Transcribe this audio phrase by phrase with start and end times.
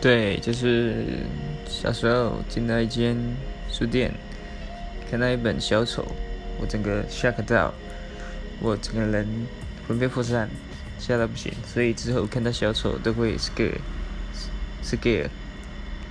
[0.00, 1.04] 对，就是
[1.68, 3.14] 小时候进到一间
[3.70, 4.10] 书店，
[5.10, 6.06] 看到一本小丑，
[6.58, 7.74] 我整个 shock 到，
[8.60, 9.26] 我整个人
[9.86, 10.48] 魂飞魄散，
[10.98, 11.52] 吓到不行。
[11.66, 15.28] 所以之后看到小丑都会 scare，scare。